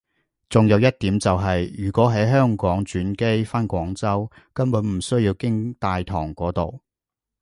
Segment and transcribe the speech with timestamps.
[0.49, 6.81] 仲有一點就係如果喺香港轉機返廣州根本唔需要經大堂嗰度